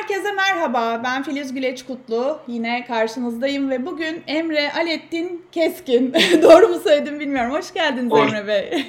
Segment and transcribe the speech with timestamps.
[0.00, 1.00] Herkese merhaba.
[1.04, 2.38] Ben Filiz Güleç Kutlu.
[2.48, 6.14] Yine karşınızdayım ve bugün Emre Alettin Keskin.
[6.42, 7.52] Doğru mu söyledim bilmiyorum.
[7.52, 8.32] Hoş geldiniz Hoş.
[8.32, 8.84] Emre Bey.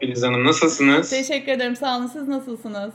[0.00, 1.10] Filiz Hanım nasılsınız?
[1.10, 1.76] Teşekkür ederim.
[1.76, 2.06] Sağ olun.
[2.06, 2.92] Siz nasılsınız?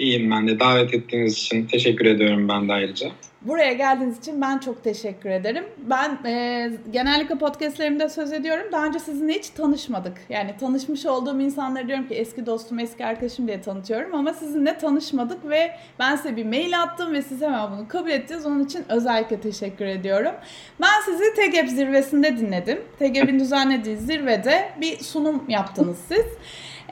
[0.00, 0.60] İyiyim ben de.
[0.60, 3.08] Davet ettiğiniz için teşekkür ediyorum ben de ayrıca.
[3.42, 5.64] Buraya geldiğiniz için ben çok teşekkür ederim.
[5.90, 8.66] Ben e, genellikle podcastlerimde söz ediyorum.
[8.72, 10.12] Daha önce sizinle hiç tanışmadık.
[10.28, 14.14] Yani tanışmış olduğum insanları diyorum ki eski dostum, eski arkadaşım diye tanıtıyorum.
[14.14, 18.46] Ama sizinle tanışmadık ve ben size bir mail attım ve siz hemen bunu kabul ettiniz.
[18.46, 20.32] Onun için özellikle teşekkür ediyorum.
[20.80, 22.78] Ben sizi TGEP zirvesinde dinledim.
[22.98, 26.26] TGEP'in düzenlediği zirvede bir sunum yaptınız siz.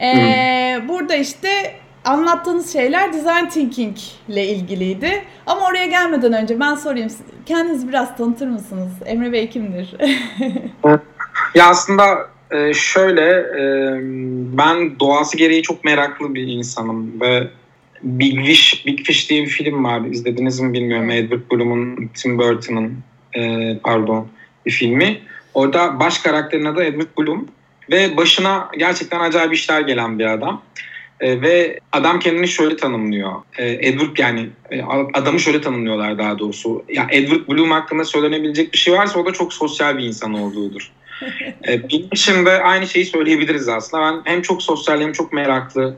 [0.00, 1.48] Ee, burada işte
[2.04, 3.96] anlattığınız şeyler design thinking
[4.28, 5.24] ile ilgiliydi.
[5.46, 7.10] Ama oraya gelmeden önce ben sorayım.
[7.46, 8.92] Kendinizi biraz tanıtır mısınız?
[9.06, 9.94] Emre Bey kimdir?
[11.54, 13.62] ya aslında e, şöyle e,
[14.58, 17.48] ben doğası gereği çok meraklı bir insanım ve
[18.02, 20.00] Big Fish, Big Fish diye bir film var.
[20.00, 21.10] İzlediniz mi bilmiyorum.
[21.10, 22.98] Edward Bloom'un, Tim Burton'ın
[23.34, 24.28] e, pardon
[24.66, 25.18] bir filmi.
[25.54, 27.48] Orada baş karakterin adı Edward Bloom
[27.90, 30.62] ve başına gerçekten acayip işler gelen bir adam.
[31.20, 33.32] E, ve adam kendini şöyle tanımlıyor.
[33.58, 34.82] E, Edward yani e,
[35.14, 36.84] adamı şöyle tanımlıyorlar daha doğrusu.
[36.88, 40.92] Ya Edward Bloom hakkında söylenebilecek bir şey varsa o da çok sosyal bir insan olduğudur.
[41.68, 44.02] e, benim için de aynı şeyi söyleyebiliriz aslında.
[44.02, 45.96] Ben hem çok sosyal hem çok meraklı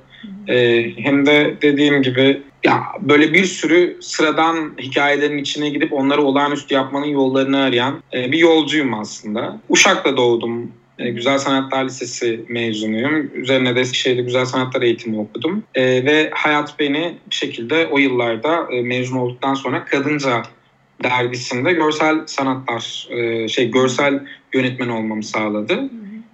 [0.49, 6.75] e, hem de dediğim gibi ya böyle bir sürü sıradan hikayelerin içine gidip onları olağanüstü
[6.75, 9.61] yapmanın yollarını arayan e, bir yolcuyum aslında.
[9.69, 10.73] Uşak'ta doğdum.
[11.01, 13.31] E, Güzel Sanatlar Lisesi mezunuyum.
[13.35, 15.63] Üzerine de Eskişehir'de Güzel Sanatlar eğitimi okudum.
[15.75, 20.43] E, ve hayat beni bir şekilde o yıllarda e, mezun olduktan sonra Kadınca
[21.03, 25.91] dergisinde görsel sanatlar, e, şey görsel yönetmen olmamı sağladı.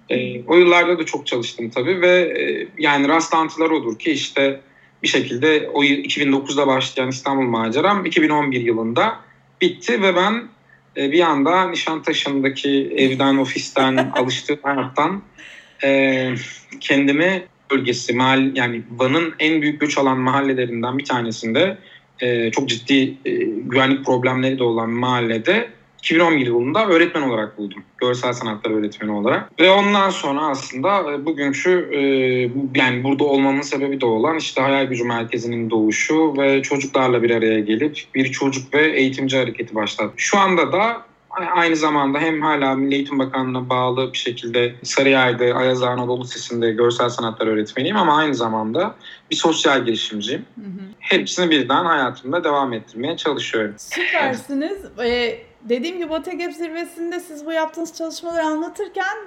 [0.09, 4.59] E, o yıllarda da çok çalıştım tabii ve e, yani rastlantılar olur ki işte
[5.03, 9.19] bir şekilde o 2009'da başlayan İstanbul maceram 2011 yılında
[9.61, 10.43] bitti ve ben
[10.97, 15.21] e, bir anda Nişantaşı'ndaki evden, ofisten, alıştığım hayattan
[15.83, 16.33] e,
[16.79, 21.77] kendimi bölgesi, mahal, yani Van'ın en büyük göç alan mahallelerinden bir tanesinde
[22.19, 27.83] e, çok ciddi e, güvenlik problemleri de olan mahallede 2011 yılında öğretmen olarak buldum.
[27.97, 29.59] Görsel sanatlar öğretmeni olarak.
[29.59, 31.99] Ve ondan sonra aslında e, bugünkü e,
[32.79, 37.59] yani burada olmamın sebebi de olan işte Hayal Gücü Merkezi'nin doğuşu ve çocuklarla bir araya
[37.59, 40.13] gelip bir çocuk ve eğitimci hareketi başlattı.
[40.17, 41.07] Şu anda da
[41.55, 47.09] aynı zamanda hem hala Milli Eğitim Bakanlığı'na bağlı bir şekilde Sarıyer'de Ayaz Anadolu Lisesi'nde görsel
[47.09, 48.95] sanatlar öğretmeniyim ama aynı zamanda
[49.31, 50.45] bir sosyal girişimciyim.
[50.55, 50.81] Hı hı.
[50.99, 53.75] Hepsini birden hayatımda devam ettirmeye çalışıyorum.
[53.77, 54.77] Süpersiniz.
[55.03, 59.17] Ee, dediğim gibi OTGAP zirvesinde siz bu yaptığınız çalışmaları anlatırken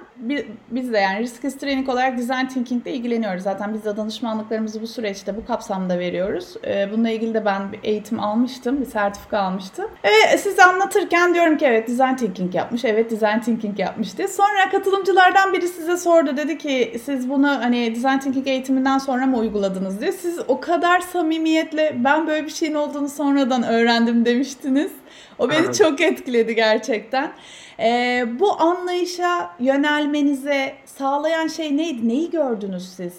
[0.71, 3.43] biz de yani risk history training olarak design thinking ile ilgileniyoruz.
[3.43, 6.55] Zaten biz de danışmanlıklarımızı bu süreçte bu kapsamda veriyoruz.
[6.65, 9.85] Ee, bununla ilgili de ben bir eğitim almıştım, bir sertifika almıştım.
[10.03, 14.27] Ee, siz anlatırken diyorum ki evet design thinking yapmış, evet design thinking yapmış diye.
[14.27, 16.37] Sonra katılımcılardan biri size sordu.
[16.37, 20.11] Dedi ki siz bunu hani design thinking eğitiminden sonra mı uyguladınız diye.
[20.11, 24.91] Siz o kadar samimiyetle ben böyle bir şeyin olduğunu sonradan öğrendim demiştiniz.
[25.39, 27.33] O beni çok etkiledi gerçekten.
[27.79, 32.07] Ee, bu anlayışa yönelmenize sağlayan şey neydi?
[32.07, 33.13] Neyi gördünüz siz?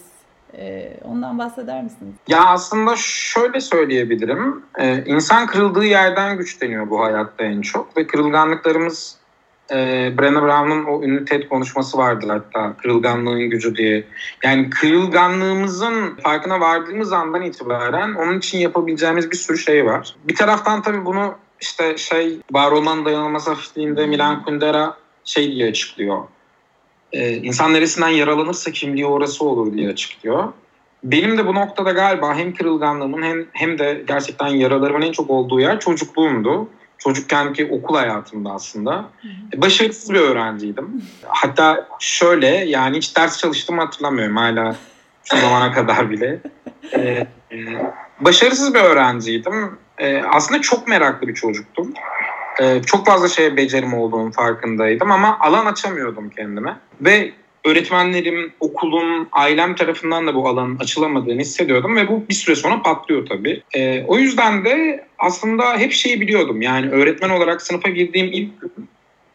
[0.57, 2.13] Ee, ondan bahseder misiniz?
[2.27, 4.63] Ya aslında şöyle söyleyebilirim.
[4.79, 7.97] Ee, insan kırıldığı yerden güçleniyor bu hayatta en çok.
[7.97, 9.17] Ve kırılganlıklarımız
[9.71, 9.75] e,
[10.17, 14.03] Brené Brown'un o ünlü TED konuşması vardır hatta kırılganlığın gücü diye.
[14.43, 20.15] Yani kırılganlığımızın farkına vardığımız andan itibaren onun için yapabileceğimiz bir sürü şey var.
[20.23, 26.23] Bir taraftan tabii bunu işte şey var olmanın dayanılmaz hafifliğinde Milan Kundera şey diye açıklıyor.
[27.11, 30.53] Ee, insan neresinden yaralanırsa kimliği orası olur diye açıklıyor.
[31.03, 35.59] Benim de bu noktada galiba hem kırılganlığımın hem, hem de gerçekten yaralarımın en çok olduğu
[35.59, 36.69] yer çocukluğumdu.
[36.97, 39.05] Çocukkenki okul hayatımda aslında.
[39.55, 41.03] Başarısız bir öğrenciydim.
[41.27, 44.75] Hatta şöyle yani hiç ders çalıştığımı hatırlamıyorum hala
[45.23, 46.39] şu zamana kadar bile.
[46.93, 47.57] Ee, e,
[48.19, 51.93] başarısız bir öğrenciydim e, aslında çok meraklı bir çocuktum.
[52.61, 56.77] E, çok fazla şeye becerim olduğunun farkındaydım ama alan açamıyordum kendime.
[57.01, 57.31] Ve
[57.65, 63.25] öğretmenlerim, okulum, ailem tarafından da bu alanın açılamadığını hissediyordum ve bu bir süre sonra patlıyor
[63.25, 63.63] tabii.
[63.75, 66.61] E, o yüzden de aslında hep şeyi biliyordum.
[66.61, 68.89] Yani öğretmen olarak sınıfa girdiğim ilk gün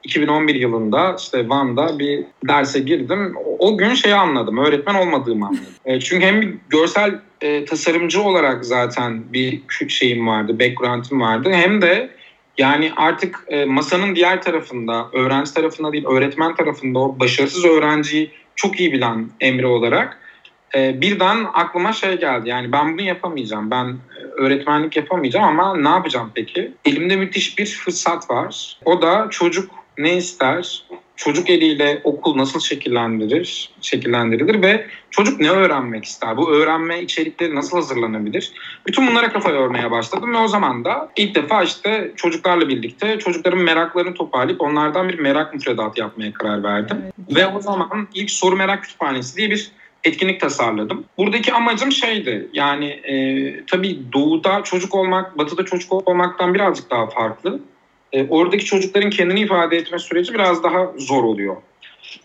[0.05, 3.35] 2011 yılında işte Van'da bir derse girdim.
[3.59, 4.59] O gün şeyi anladım.
[4.59, 5.65] Öğretmen olmadığımı anladım.
[5.85, 11.51] E, çünkü hem bir görsel e, tasarımcı olarak zaten bir şeyim vardı, background'im vardı.
[11.53, 12.11] Hem de
[12.59, 18.81] yani artık e, masanın diğer tarafında, öğrenci tarafında değil, öğretmen tarafında o başarısız öğrenciyi çok
[18.81, 20.19] iyi bilen Emre olarak
[20.75, 22.49] e, birden aklıma şey geldi.
[22.49, 23.71] Yani ben bunu yapamayacağım.
[23.71, 26.73] Ben e, öğretmenlik yapamayacağım ama ne yapacağım peki?
[26.85, 28.79] Elimde müthiş bir fırsat var.
[28.85, 30.85] O da çocuk ne ister?
[31.17, 36.37] Çocuk eliyle okul nasıl şekillendirir, şekillendirilir ve çocuk ne öğrenmek ister?
[36.37, 38.53] Bu öğrenme içerikleri nasıl hazırlanabilir?
[38.87, 43.59] Bütün bunlara kafa yormaya başladım ve o zaman da ilk defa işte çocuklarla birlikte çocukların
[43.59, 46.97] meraklarını toparlayıp onlardan bir merak müfredatı yapmaya karar verdim.
[47.03, 47.37] Evet.
[47.37, 49.73] Ve o zaman ilk soru merak kütüphanesi diye bir
[50.05, 51.05] etkinlik tasarladım.
[51.19, 53.15] Buradaki amacım şeydi yani e,
[53.67, 57.61] tabii doğuda çocuk olmak, batıda çocuk olmaktan birazcık daha farklı.
[58.13, 61.57] E, oradaki çocukların kendini ifade etme süreci biraz daha zor oluyor.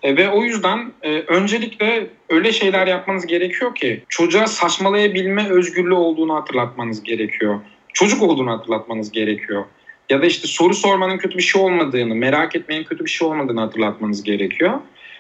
[0.04, 6.36] E, ve o yüzden e, öncelikle öyle şeyler yapmanız gerekiyor ki çocuğa saçmalayabilme özgürlüğü olduğunu
[6.36, 7.60] hatırlatmanız gerekiyor.
[7.94, 9.66] Çocuk olduğunu hatırlatmanız gerekiyor.
[10.10, 13.60] Ya da işte soru sormanın kötü bir şey olmadığını, merak etmenin kötü bir şey olmadığını
[13.60, 14.80] hatırlatmanız gerekiyor.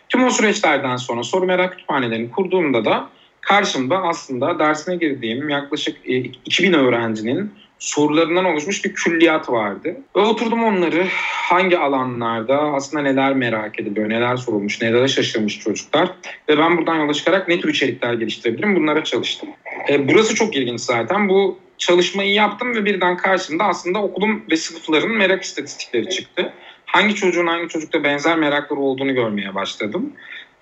[0.09, 3.09] Tüm o süreçlerden sonra soru merak kütüphanelerini kurduğumda da
[3.41, 5.97] karşımda aslında dersine girdiğim yaklaşık
[6.45, 7.51] 2000 e, öğrencinin
[7.83, 9.95] sorularından oluşmuş bir külliyat vardı.
[10.15, 11.07] Ve oturdum onları
[11.49, 16.09] hangi alanlarda aslında neler merak ediliyor, neler sorulmuş, neler şaşırmış çocuklar.
[16.49, 19.49] Ve ben buradan yola çıkarak ne tür içerikler geliştirebilirim bunlara çalıştım.
[19.89, 21.29] E, burası çok ilginç zaten.
[21.29, 26.53] Bu çalışmayı yaptım ve birden karşımda aslında okulum ve sınıfların merak istatistikleri çıktı
[26.85, 30.13] hangi çocuğun hangi çocukta benzer merakları olduğunu görmeye başladım.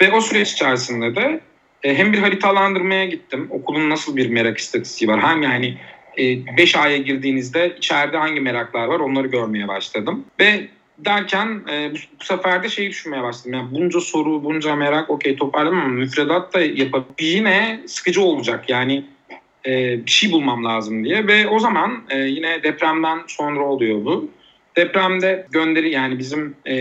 [0.01, 1.39] Ve o süreç içerisinde de
[1.83, 3.47] e, hem bir haritalandırmaya gittim.
[3.49, 5.21] Okulun nasıl bir merak istatistiği var.
[5.21, 5.77] Hem yani
[6.17, 10.25] 5 e, aya girdiğinizde içeride hangi meraklar var onları görmeye başladım.
[10.39, 10.67] Ve
[10.97, 13.53] derken e, bu, bu sefer de şeyi düşünmeye başladım.
[13.53, 18.69] Yani bunca soru, bunca merak okey toparlamam ama müfredat da yapıp yine sıkıcı olacak.
[18.69, 19.05] Yani
[19.65, 21.27] e, bir şey bulmam lazım diye.
[21.27, 24.29] Ve o zaman e, yine depremden sonra oluyor bu.
[24.75, 26.75] Depremde gönderi yani bizim e,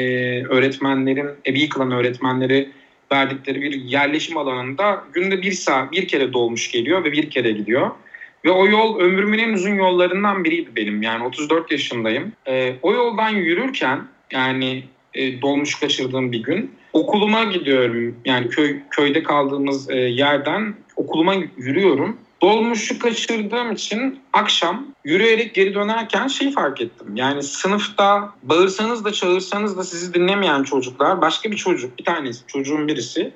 [0.44, 2.70] öğretmenlerin, evi yıkılan öğretmenleri
[3.12, 7.90] verdikleri bir yerleşim alanında günde bir saat bir kere dolmuş geliyor ve bir kere gidiyor.
[8.44, 11.02] Ve o yol ömrümün en uzun yollarından biriydi benim.
[11.02, 12.32] Yani 34 yaşındayım.
[12.46, 14.00] E, o yoldan yürürken
[14.32, 14.84] yani
[15.14, 18.16] e, dolmuş kaçırdığım bir gün okuluma gidiyorum.
[18.24, 22.16] Yani köy köyde kaldığımız e, yerden okuluma yürüyorum.
[22.42, 27.16] Dolmuşu kaçırdığım için akşam yürüyerek geri dönerken şey fark ettim.
[27.16, 32.88] Yani sınıfta bağırsanız da çağırsanız da sizi dinlemeyen çocuklar başka bir çocuk bir tanesi çocuğun
[32.88, 33.32] birisi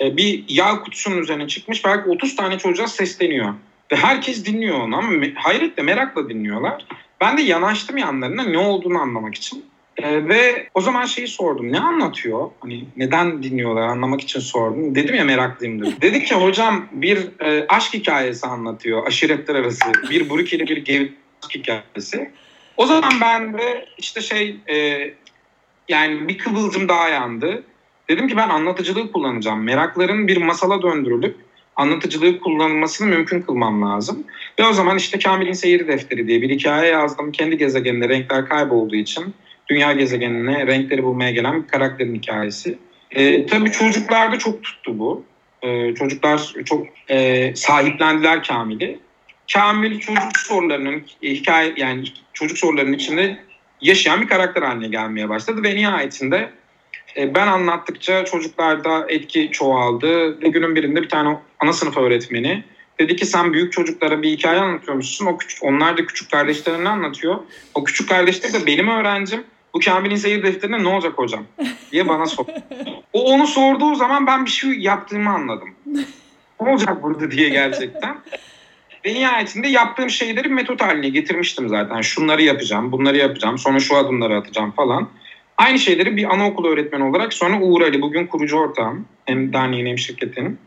[0.00, 3.54] e, bir yağ kutusunun üzerine çıkmış belki 30 tane çocuğa sesleniyor.
[3.92, 6.86] Ve herkes dinliyor onu ama hayretle merakla dinliyorlar.
[7.20, 9.64] Ben de yanaştım yanlarına ne olduğunu anlamak için.
[9.96, 11.72] E, ve o zaman şeyi sordum.
[11.72, 12.50] Ne anlatıyor?
[12.60, 14.94] Hani neden dinliyorlar anlamak için sordum.
[14.94, 16.00] Dedim ya meraklıyımdır.
[16.00, 19.06] Dedi ki hocam bir e, aşk hikayesi anlatıyor.
[19.06, 19.92] Aşiretler arası.
[20.10, 22.30] Bir Burukeli bir Gevit aşk hikayesi.
[22.76, 25.10] O zaman ben de işte şey e,
[25.88, 27.62] yani bir kıvılcım daha yandı.
[28.08, 29.62] Dedim ki ben anlatıcılığı kullanacağım.
[29.62, 31.36] Merakların bir masala döndürülüp
[31.76, 34.24] anlatıcılığı kullanılmasını mümkün kılmam lazım.
[34.58, 37.32] Ve o zaman işte Kamil'in Seyir Defteri diye bir hikaye yazdım.
[37.32, 39.34] Kendi gezegeninde renkler kaybolduğu için
[39.68, 42.78] dünya gezegenine renkleri bulmaya gelen bir karakterin hikayesi.
[43.10, 45.24] E, tabii çocuklarda çok tuttu bu.
[45.62, 48.98] E, çocuklar çok e, sahiplendiler Kamil'i.
[49.52, 53.36] Kamil çocuk sorularının e, hikaye yani çocuk sorularının içinde
[53.80, 56.50] yaşayan bir karakter haline gelmeye başladı ve nihayetinde
[57.16, 62.64] ben anlattıkça çocuklarda etki çoğaldı ve günün birinde bir tane ana sınıf öğretmeni
[62.98, 65.26] dedi ki sen büyük çocuklara bir hikaye anlatıyormuşsun.
[65.26, 67.36] O küçük, onlar da küçük kardeşlerini anlatıyor.
[67.74, 69.44] O küçük kardeşler de benim öğrencim
[69.74, 71.44] bu Kamil'in seyir defterinde ne olacak hocam
[71.92, 72.44] diye bana sor.
[73.12, 75.68] O onu sorduğu zaman ben bir şey yaptığımı anladım.
[76.60, 78.18] Ne olacak burada diye gerçekten.
[79.06, 82.00] Ve nihayetinde yaptığım şeyleri metot haline getirmiştim zaten.
[82.00, 85.08] Şunları yapacağım, bunları yapacağım, sonra şu adımları atacağım falan.
[85.56, 89.06] Aynı şeyleri bir anaokulu öğretmeni olarak sonra Uğur Ali bugün kurucu ortağım.
[89.24, 90.58] Hem derneğin hem şirketin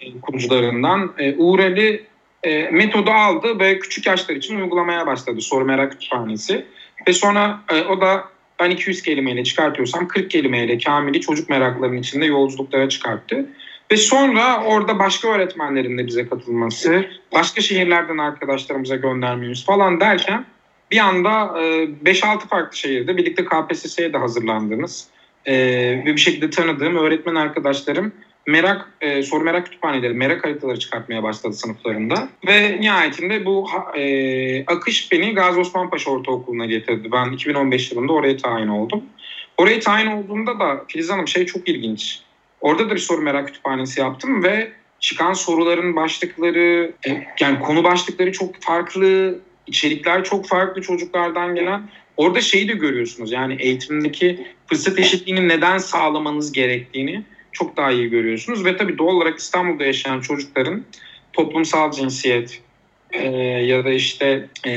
[0.00, 1.12] e, kurucularından.
[1.18, 2.06] E, Uğur Ali
[2.42, 5.40] e, metodu aldı ve küçük yaşlar için uygulamaya başladı.
[5.40, 6.64] Soru merak kütüphanesi.
[7.08, 8.24] Ve sonra e, o da
[8.60, 13.46] ben 200 kelimeyle çıkartıyorsam 40 kelimeyle Kamil'i çocuk meraklarının içinde yolculuklara çıkarttı.
[13.92, 20.44] Ve sonra orada başka öğretmenlerin de bize katılması, başka şehirlerden arkadaşlarımıza göndermemiz falan derken
[20.90, 25.08] bir anda 5-6 e, farklı şehirde birlikte KPSS'ye de hazırlandığımız
[25.46, 25.54] e,
[26.06, 28.12] ve bir şekilde tanıdığım öğretmen arkadaşlarım
[28.46, 32.28] merak e, soru merak kütüphaneleri, merak haritaları çıkartmaya başladı sınıflarında.
[32.46, 33.68] Ve nihayetinde bu
[34.66, 37.12] akış beni Gazi Osman Ortaokulu'na getirdi.
[37.12, 39.02] Ben 2015 yılında oraya tayin oldum.
[39.56, 42.20] Oraya tayin olduğumda da Filiz Hanım şey çok ilginç.
[42.60, 46.92] Orada da bir soru merak kütüphanesi yaptım ve çıkan soruların başlıkları,
[47.40, 51.82] yani konu başlıkları çok farklı, içerikler çok farklı çocuklardan gelen.
[52.16, 57.22] Orada şeyi de görüyorsunuz yani eğitimdeki fırsat eşitliğini neden sağlamanız gerektiğini
[57.52, 58.64] çok daha iyi görüyorsunuz.
[58.64, 60.84] Ve tabii doğal olarak İstanbul'da yaşayan çocukların
[61.32, 62.62] toplumsal cinsiyet
[63.10, 64.72] e, ya da işte e,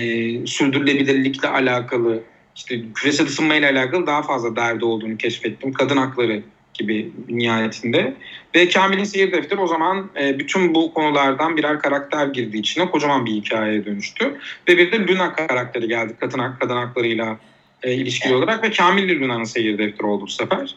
[0.45, 2.23] sürdürülebilirlikle alakalı
[2.55, 5.73] işte küresel ısınmayla alakalı daha fazla derdi olduğunu keşfettim.
[5.73, 6.43] Kadın hakları
[6.73, 8.13] gibi nihayetinde.
[8.55, 13.25] Ve Kamil'in Seyir Defteri o zaman e, bütün bu konulardan birer karakter girdiği için kocaman
[13.25, 14.37] bir hikayeye dönüştü.
[14.67, 17.39] Ve bir de Luna karakteri geldi kadın, kadın haklarıyla
[17.83, 20.75] e, ilişkili olarak ve Kamil Luna'nın Seyir Defteri oldu bu sefer.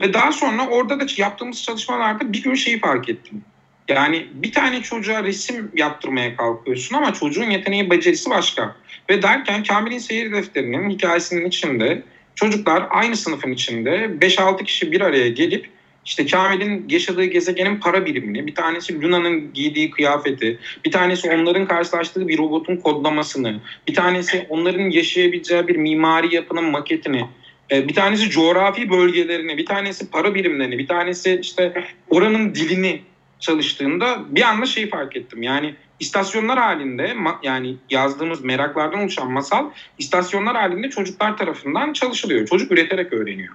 [0.00, 3.42] Ve daha sonra orada da yaptığımız çalışmalarda bir gün şeyi fark ettim.
[3.88, 8.76] Yani bir tane çocuğa resim yaptırmaya kalkıyorsun ama çocuğun yeteneği becerisi başka.
[9.10, 12.02] Ve derken Kamil'in seyir defterinin hikayesinin içinde
[12.40, 15.66] çocuklar aynı sınıfın içinde 5-6 kişi bir araya gelip
[16.04, 22.28] işte Kamil'in yaşadığı gezegenin para birimini, bir tanesi Luna'nın giydiği kıyafeti, bir tanesi onların karşılaştığı
[22.28, 27.24] bir robotun kodlamasını, bir tanesi onların yaşayabileceği bir mimari yapının maketini,
[27.72, 33.00] e, bir tanesi coğrafi bölgelerini, bir tanesi para birimlerini, bir tanesi işte oranın dilini
[33.40, 35.42] çalıştığında bir anda şeyi fark ettim.
[35.42, 42.46] Yani istasyonlar halinde yani yazdığımız meraklardan oluşan masal istasyonlar halinde çocuklar tarafından çalışılıyor.
[42.46, 43.54] Çocuk üreterek öğreniyor.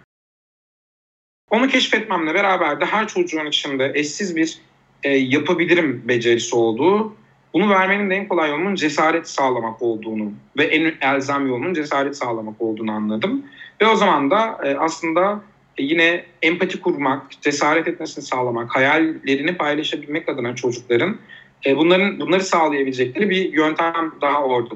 [1.50, 4.58] Onu keşfetmemle beraber de her çocuğun içinde eşsiz bir
[5.04, 7.16] e, yapabilirim becerisi olduğu,
[7.54, 12.62] bunu vermenin de en kolay yolunun cesaret sağlamak olduğunu ve en elzem yolunun cesaret sağlamak
[12.62, 13.46] olduğunu anladım.
[13.82, 15.42] Ve o zaman da e, aslında
[15.80, 21.18] yine empati kurmak, cesaret etmesini sağlamak, hayallerini paylaşabilmek adına çocukların
[21.66, 24.76] e, bunların bunları sağlayabilecekleri bir yöntem daha orada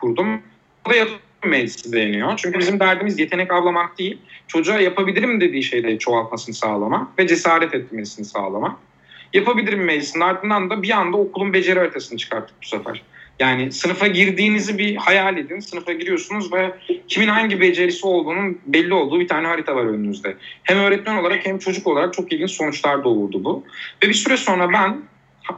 [0.00, 0.42] kurdum.
[0.86, 2.32] Bu da yapım meclisi deniyor.
[2.36, 8.26] Çünkü bizim derdimiz yetenek avlamak değil, çocuğa yapabilirim dediği şeyleri çoğaltmasını sağlamak ve cesaret etmesini
[8.26, 8.76] sağlamak.
[9.32, 13.02] Yapabilirim meclisinin ardından da bir anda okulun beceri haritasını çıkarttık bu sefer.
[13.38, 15.60] Yani sınıfa girdiğinizi bir hayal edin.
[15.60, 16.74] Sınıfa giriyorsunuz ve
[17.08, 20.36] kimin hangi becerisi olduğunun belli olduğu bir tane harita var önünüzde.
[20.62, 23.64] Hem öğretmen olarak hem çocuk olarak çok ilginç sonuçlar doğurdu bu.
[24.02, 24.96] Ve bir süre sonra ben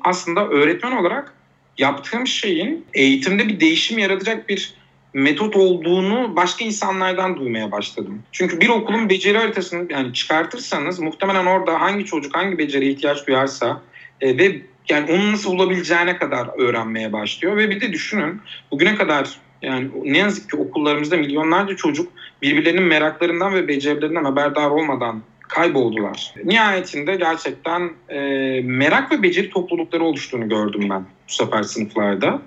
[0.05, 1.35] aslında öğretmen olarak
[1.79, 4.75] yaptığım şeyin eğitimde bir değişim yaratacak bir
[5.15, 8.23] metot olduğunu başka insanlardan duymaya başladım.
[8.33, 13.83] Çünkü bir okulun beceri haritasını yani çıkartırsanız muhtemelen orada hangi çocuk hangi beceriye ihtiyaç duyarsa
[14.21, 14.61] e, ve
[14.91, 19.29] yani onu nasıl bulabileceğine kadar öğrenmeye başlıyor ve bir de düşünün bugüne kadar
[19.63, 26.35] yani ne yazık ki okullarımızda milyonlarca çocuk birbirlerinin meraklarından ve becerilerinden haberdar olmadan kayboldular.
[26.45, 28.19] Nihayetinde gerçekten e,
[28.65, 32.43] merak ve beceri toplulukları oluştuğunu gördüm ben bu sefer sınıflarda.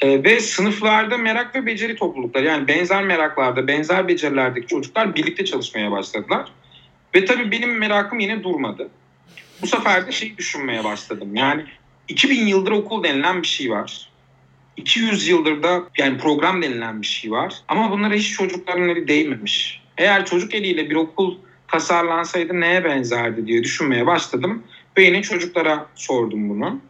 [0.00, 5.90] E, ve sınıflarda merak ve beceri toplulukları yani benzer meraklarda, benzer becerilerdeki çocuklar birlikte çalışmaya
[5.90, 6.52] başladılar.
[7.14, 8.88] Ve tabii benim merakım yine durmadı.
[9.62, 11.36] Bu sefer de şey düşünmeye başladım.
[11.36, 11.64] Yani
[12.08, 14.10] 2000 yıldır okul denilen bir şey var.
[14.76, 17.54] 200 yıldır da yani program denilen bir şey var.
[17.68, 19.82] Ama bunlara hiç çocukların eli değmemiş.
[19.98, 21.36] Eğer çocuk eliyle bir okul
[21.68, 24.62] tasarlansaydı neye benzerdi diye düşünmeye başladım.
[24.96, 26.80] Ve yine çocuklara sordum bunu.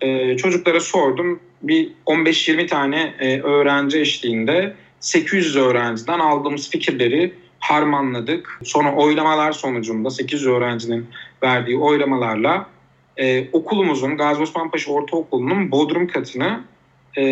[0.00, 1.40] Ee, çocuklara sordum.
[1.62, 8.60] Bir 15-20 tane e, öğrenci eşliğinde 800 öğrenciden aldığımız fikirleri harmanladık.
[8.64, 11.06] Sonra oylamalar sonucunda 800 öğrencinin
[11.42, 12.66] verdiği oylamalarla
[13.16, 16.60] e, okulumuzun Gazi Osman Paşa Ortaokulu'nun Bodrum katını
[17.16, 17.24] e,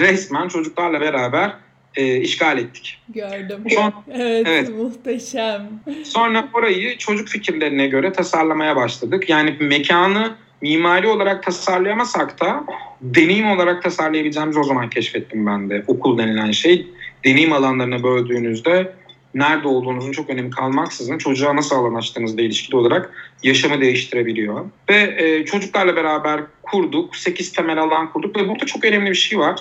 [0.00, 1.52] resmen çocuklarla beraber
[1.96, 2.98] e, işgal ettik.
[3.08, 3.64] Gördüm.
[3.70, 5.68] Son, evet, evet muhteşem.
[6.04, 9.28] Sonra orayı çocuk fikirlerine göre tasarlamaya başladık.
[9.28, 12.64] Yani mekanı mimari olarak tasarlayamasak da
[13.00, 15.84] deneyim olarak tasarlayabileceğimiz o zaman keşfettim ben de.
[15.86, 16.86] Okul denilen şey
[17.24, 18.92] deneyim alanlarına böldüğünüzde
[19.34, 24.64] nerede olduğunuzun çok önemi kalmaksızın çocuğa nasıl alan açtığınızla ilişkili olarak yaşamı değiştirebiliyor.
[24.90, 27.16] Ve e, çocuklarla beraber kurduk.
[27.16, 29.60] 8 temel alan kurduk ve burada çok önemli bir şey var.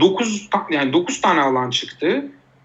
[0.00, 2.24] 9 yani 9 tane alan çıktı.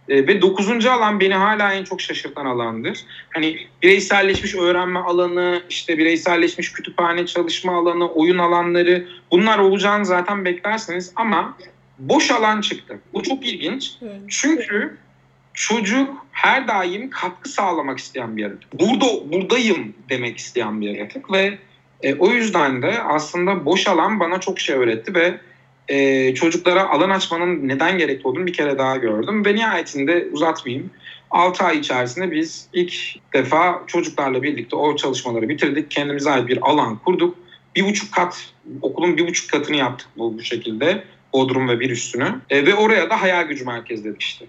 [0.09, 0.85] E, ve 9.
[0.85, 2.99] alan beni hala en çok şaşırtan alandır.
[3.33, 11.11] Hani bireyselleşmiş öğrenme alanı, işte bireyselleşmiş kütüphane çalışma alanı, oyun alanları bunlar olacağını zaten beklersiniz
[11.15, 11.57] ama
[11.99, 12.99] boş alan çıktı.
[13.13, 13.91] Bu çok ilginç.
[14.27, 14.97] Çünkü
[15.59, 18.79] çocuk her daim katkı sağlamak isteyen bir yaratık.
[18.79, 21.57] Burada buradayım demek isteyen bir yaratık ve
[22.01, 25.39] e, o yüzden de aslında boş alan bana çok şey öğretti ve
[25.87, 29.45] e, çocuklara alan açmanın neden gerekli olduğunu bir kere daha gördüm.
[29.45, 30.89] Ve nihayetinde uzatmayayım.
[31.31, 32.93] 6 ay içerisinde biz ilk
[33.33, 35.91] defa çocuklarla birlikte o çalışmaları bitirdik.
[35.91, 37.37] Kendimize ait bir alan kurduk.
[37.75, 41.03] Bir buçuk kat, okulun bir buçuk katını yaptık bu, bu şekilde.
[41.33, 42.35] Bodrum ve bir üstünü.
[42.49, 44.45] E, ve oraya da hayal gücü merkezi dedik işte.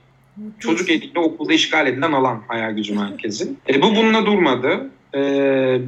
[0.58, 3.48] Çocuk eliyle okulda işgal edilen alan hayal gücü merkezi.
[3.68, 4.90] E, bu bununla durmadı.
[5.14, 5.20] E,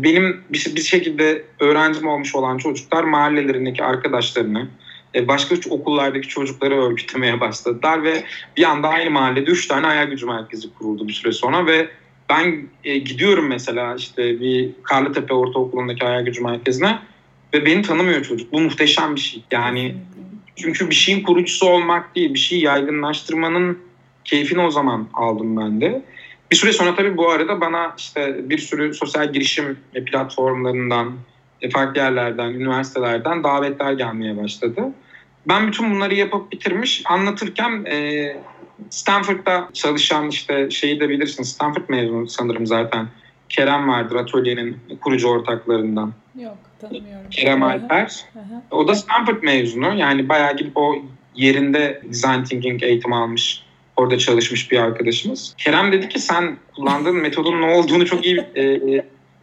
[0.02, 4.68] benim bir, bir şekilde öğrencim olmuş olan çocuklar mahallelerindeki arkadaşlarını,
[5.14, 8.24] e, başka okullardaki çocukları örgütlemeye başladılar ve
[8.56, 11.88] bir anda aynı mahallede üç tane hayal gücü merkezi kuruldu bir süre sonra ve
[12.30, 16.98] ben e, gidiyorum mesela işte bir Karlıtepe Ortaokulu'ndaki hayal gücü merkezine
[17.54, 18.52] ve beni tanımıyor çocuk.
[18.52, 19.42] Bu muhteşem bir şey.
[19.50, 19.94] Yani
[20.56, 23.78] çünkü bir şeyin kurucusu olmak değil, bir şeyi yaygınlaştırmanın
[24.24, 26.02] keyfini o zaman aldım ben de.
[26.50, 31.12] Bir süre sonra tabii bu arada bana işte bir sürü sosyal girişim platformlarından,
[31.62, 34.82] e, farklı yerlerden, üniversitelerden davetler gelmeye başladı.
[35.48, 38.36] Ben bütün bunları yapıp bitirmiş anlatırken e,
[38.90, 43.06] Stanford'da çalışan işte şeyi de bilirsin Stanford mezunu sanırım zaten.
[43.48, 46.12] Kerem vardır atölyenin kurucu ortaklarından.
[46.40, 47.30] Yok tanımıyorum.
[47.30, 48.24] Kerem Alper.
[48.70, 49.94] O da Stanford mezunu.
[49.94, 50.94] Yani bayağı gidip o
[51.34, 53.62] yerinde design thinking eğitimi almış.
[53.96, 55.54] Orada çalışmış bir arkadaşımız.
[55.58, 58.80] Kerem dedi ki sen kullandığın metodun ne olduğunu çok iyi e,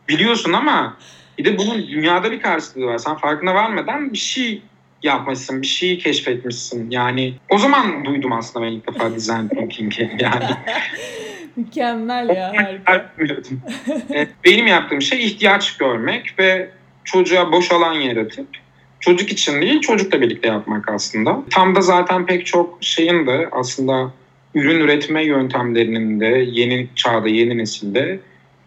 [0.08, 0.98] biliyorsun ama
[1.38, 2.98] bir de bunun dünyada bir karşılığı var.
[2.98, 4.62] Sen farkına varmadan bir şey
[5.03, 6.89] yapmışsın, bir şeyi keşfetmişsin.
[6.89, 10.18] Yani o zaman duydum aslında ben ilk defa design thinking'i.
[10.20, 10.46] Yani
[11.56, 12.53] Mükemmel ya
[12.86, 13.13] harika.
[14.13, 16.70] E, benim yaptığım şey ihtiyaç görmek ve
[17.03, 18.48] çocuğa boş alan yaratıp
[19.00, 21.39] çocuk için değil çocukla birlikte yapmak aslında.
[21.50, 24.12] Tam da zaten pek çok şeyin de aslında
[24.56, 28.20] ürün üretme yöntemlerinin de yeni çağda, yeni nesilde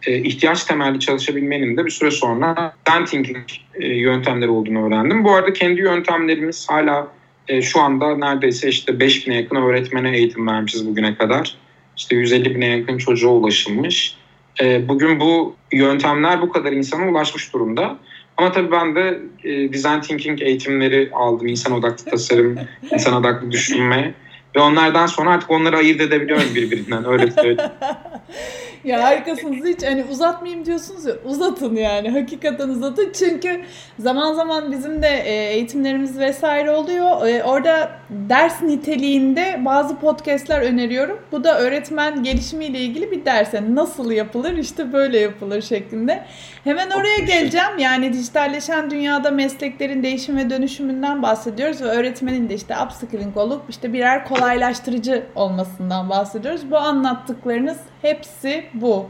[0.07, 5.25] e, ihtiyaç temelli çalışabilmenin de bir süre sonra design thinking e, yöntemleri olduğunu öğrendim.
[5.25, 7.09] Bu arada kendi yöntemlerimiz hala
[7.49, 11.55] e, şu anda neredeyse işte 5000'e yakın öğretmene eğitim vermişiz bugüne kadar.
[11.97, 14.15] İşte 150 bine yakın çocuğa ulaşılmış.
[14.61, 17.99] E, bugün bu yöntemler bu kadar insana ulaşmış durumda.
[18.37, 21.47] Ama tabii ben de e, design thinking eğitimleri aldım.
[21.47, 22.57] İnsan odaklı tasarım,
[22.93, 24.15] insan odaklı düşünme.
[24.57, 27.05] Ve onlardan sonra artık onları ayırt edebiliyorum birbirinden.
[27.05, 27.71] Öyle söyleyeyim.
[28.85, 33.13] ya harikasınız hiç hani uzatmayayım diyorsunuz ya uzatın yani hakikaten uzatın.
[33.19, 33.61] Çünkü
[33.99, 37.27] zaman zaman bizim de e, eğitimlerimiz vesaire oluyor.
[37.27, 41.19] E, orada ders niteliğinde bazı podcastler öneriyorum.
[41.33, 43.55] Bu da öğretmen gelişimiyle ilgili bir ders.
[43.55, 46.25] Yani nasıl yapılır işte böyle yapılır şeklinde.
[46.65, 47.79] Hemen oraya geleceğim.
[47.79, 53.93] Yani dijitalleşen dünyada mesleklerin değişim ve dönüşümünden bahsediyoruz ve öğretmenin de işte upskilling olup işte
[53.93, 59.07] birer kolaylaştırıcı olmasından bahsediyoruz bu anlattıklarınız hepsi bu.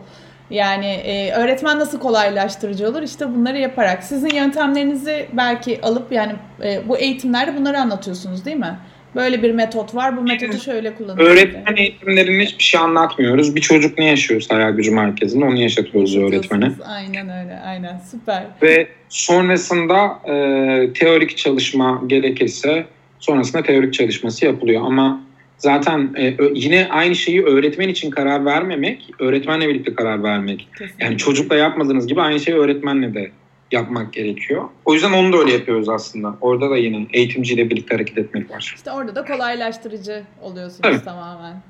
[0.50, 3.02] Yani e, öğretmen nasıl kolaylaştırıcı olur?
[3.02, 4.02] İşte bunları yaparak.
[4.02, 6.32] Sizin yöntemlerinizi belki alıp yani
[6.64, 8.78] e, bu eğitimlerde bunları anlatıyorsunuz değil mi?
[9.14, 10.16] Böyle bir metot var.
[10.16, 11.32] Bu metodu şöyle kullanıyoruz.
[11.32, 13.56] Öğretmen eğitimlerinde hiçbir şey anlatmıyoruz.
[13.56, 16.72] Bir çocuk ne yaşıyorsa hayal gücü merkezinde onu yaşatıyoruz öğretmene.
[16.86, 17.60] Aynen öyle.
[17.66, 18.00] Aynen.
[18.10, 18.42] Süper.
[18.62, 22.86] Ve sonrasında e, teorik çalışma gerekirse
[23.22, 24.82] sonrasında teorik çalışması yapılıyor.
[24.84, 25.20] Ama
[25.58, 30.68] zaten e, yine aynı şeyi öğretmen için karar vermemek, öğretmenle birlikte karar vermek.
[30.78, 31.04] Kesinlikle.
[31.04, 33.30] Yani çocukla yapmadığınız gibi aynı şeyi öğretmenle de
[33.72, 34.64] yapmak gerekiyor.
[34.84, 36.36] O yüzden onu da öyle yapıyoruz aslında.
[36.40, 38.72] Orada da yine eğitimciyle birlikte hareket etmek var.
[38.76, 41.04] İşte orada da kolaylaştırıcı oluyorsunuz evet.
[41.04, 41.62] tamamen.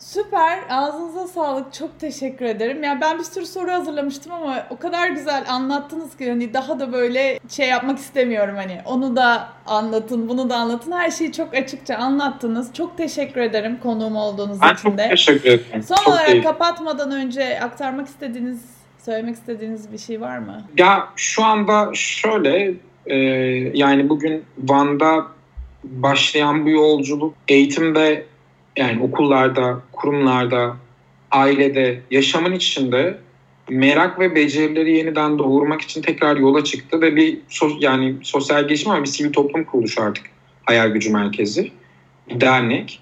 [0.00, 0.58] Süper.
[0.70, 1.72] Ağzınıza sağlık.
[1.72, 2.82] Çok teşekkür ederim.
[2.82, 6.92] Yani ben bir sürü soru hazırlamıştım ama o kadar güzel anlattınız ki hani daha da
[6.92, 8.80] böyle şey yapmak istemiyorum hani.
[8.84, 10.92] Onu da anlatın, bunu da anlatın.
[10.92, 12.74] Her şeyi çok açıkça anlattınız.
[12.74, 15.02] Çok teşekkür ederim konuğum olduğunuz ben için de.
[15.02, 15.82] çok teşekkür ederim.
[15.82, 16.42] Son çok olarak iyi.
[16.42, 18.64] kapatmadan önce aktarmak istediğiniz,
[19.04, 20.62] söylemek istediğiniz bir şey var mı?
[20.78, 22.74] Ya şu anda şöyle
[23.06, 23.16] e,
[23.74, 25.26] yani bugün Van'da
[25.84, 28.29] başlayan bu yolculuk eğitimde
[28.76, 30.76] yani okullarda, kurumlarda,
[31.30, 33.18] ailede, yaşamın içinde
[33.68, 38.90] merak ve becerileri yeniden doğurmak için tekrar yola çıktı ve bir sos, yani sosyal gelişim
[38.90, 40.24] ama bir sivil toplum kuruluşu artık
[40.64, 41.72] hayal gücü merkezi,
[42.28, 43.00] bir dernek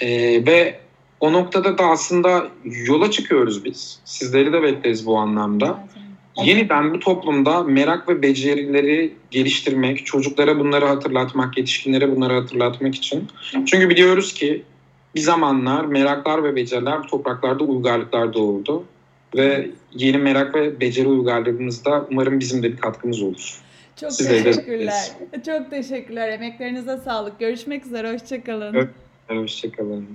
[0.00, 0.80] ee, ve
[1.20, 4.00] o noktada da aslında yola çıkıyoruz biz.
[4.04, 5.88] Sizleri de bekleriz bu anlamda.
[6.44, 13.28] Yeniden bu toplumda merak ve becerileri geliştirmek, çocuklara bunları hatırlatmak, yetişkinlere bunları hatırlatmak için.
[13.52, 14.62] Çünkü biliyoruz ki
[15.14, 18.84] bir zamanlar meraklar ve beceriler bu topraklarda uygarlıklar doğurdu.
[19.36, 23.60] Ve yeni merak ve beceri uygarlığımızda umarım bizim de bir katkımız olur.
[24.00, 25.10] Çok Size teşekkürler.
[25.46, 26.28] Çok teşekkürler.
[26.28, 27.38] Emeklerinize sağlık.
[27.38, 28.12] Görüşmek üzere.
[28.12, 28.74] Hoşçakalın.
[28.74, 28.88] Evet,
[29.28, 30.06] hoşçakalın.